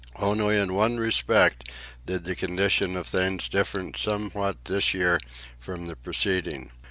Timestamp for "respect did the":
0.99-2.33